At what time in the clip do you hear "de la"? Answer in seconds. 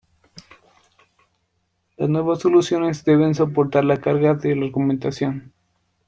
4.33-4.65